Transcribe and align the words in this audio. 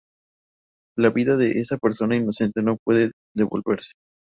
La 0.97 1.11
vida 1.11 1.37
de 1.37 1.59
esa 1.59 1.77
persona 1.77 2.15
inocente 2.15 2.63
no 2.63 2.75
puede 2.83 3.11
devolverse. 3.35 3.91